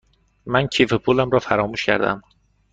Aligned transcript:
من 0.45 0.67
کیف 0.67 0.93
پولم 0.93 1.29
را 1.29 1.39
فراموش 1.39 1.85
کرده 1.85 2.09
ام. 2.09 2.21